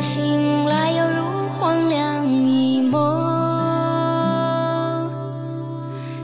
[0.00, 2.98] 醒来，犹如黄粱一抹。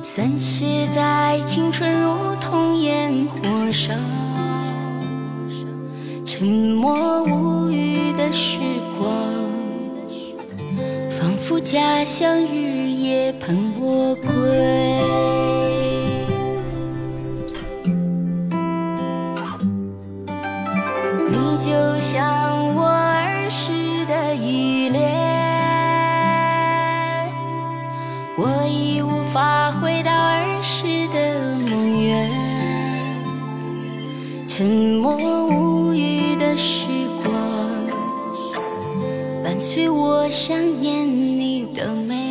[0.02, 3.95] 散失在青春，如同烟火烧。
[6.24, 8.59] 沉默无语的时
[8.98, 9.09] 光，
[11.10, 14.30] 仿佛家乡日夜盼我归。
[21.28, 22.39] 你就像
[28.42, 32.30] 我已无法回到儿时的梦园。
[34.48, 36.86] 沉默无语的时
[37.22, 37.32] 光，
[39.44, 42.30] 伴随我想念你的每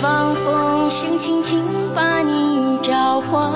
[0.00, 0.34] 放。
[0.36, 1.62] 风声轻轻
[1.94, 3.52] 把你召唤，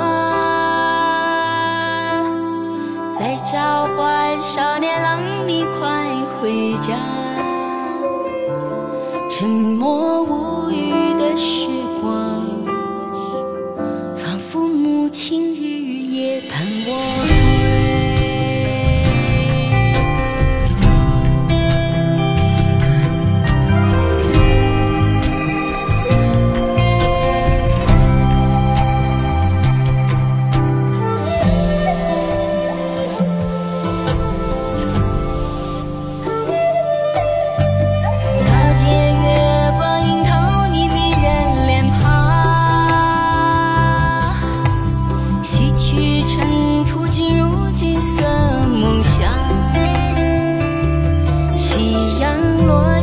[3.10, 6.08] 在召唤少年郎，你快
[6.40, 6.94] 回家。
[9.28, 11.68] 沉默无语的雪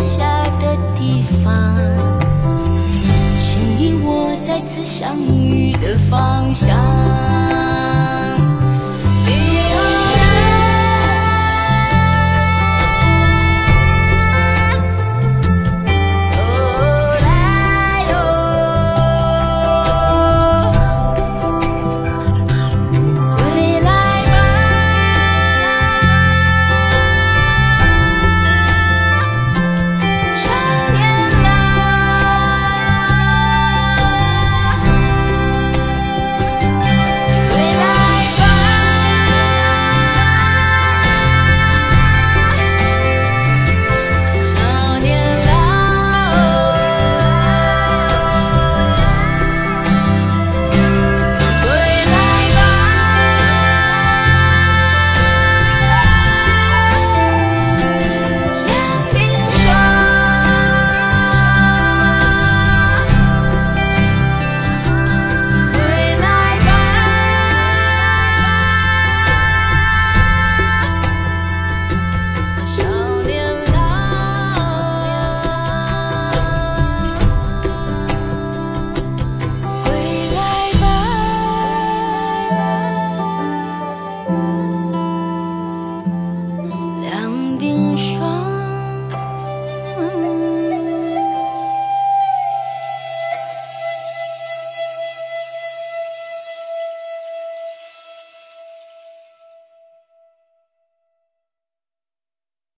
[0.01, 0.23] 下
[0.59, 1.77] 的地方，
[3.37, 6.75] 是你我再次相遇的方向。